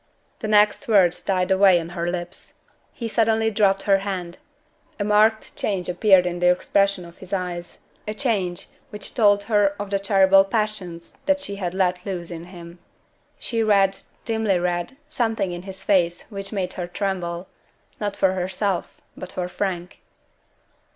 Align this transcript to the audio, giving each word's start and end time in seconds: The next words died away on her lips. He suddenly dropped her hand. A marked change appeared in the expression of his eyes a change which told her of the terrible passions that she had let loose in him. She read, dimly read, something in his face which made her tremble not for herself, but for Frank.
The 0.39 0.47
next 0.47 0.87
words 0.87 1.21
died 1.21 1.51
away 1.51 1.79
on 1.79 1.89
her 1.89 2.09
lips. 2.09 2.55
He 2.91 3.07
suddenly 3.07 3.51
dropped 3.51 3.83
her 3.83 3.99
hand. 3.99 4.39
A 4.99 5.03
marked 5.03 5.55
change 5.55 5.87
appeared 5.87 6.25
in 6.25 6.39
the 6.39 6.49
expression 6.49 7.05
of 7.05 7.19
his 7.19 7.33
eyes 7.33 7.77
a 8.07 8.15
change 8.15 8.67
which 8.89 9.13
told 9.13 9.43
her 9.43 9.75
of 9.79 9.91
the 9.91 9.99
terrible 9.99 10.43
passions 10.43 11.13
that 11.27 11.39
she 11.39 11.57
had 11.57 11.75
let 11.75 12.03
loose 12.03 12.31
in 12.31 12.45
him. 12.45 12.79
She 13.37 13.61
read, 13.61 13.95
dimly 14.25 14.57
read, 14.57 14.97
something 15.07 15.51
in 15.51 15.61
his 15.61 15.83
face 15.83 16.23
which 16.31 16.51
made 16.51 16.73
her 16.73 16.87
tremble 16.87 17.47
not 17.99 18.15
for 18.15 18.33
herself, 18.33 18.99
but 19.15 19.31
for 19.33 19.47
Frank. 19.47 19.99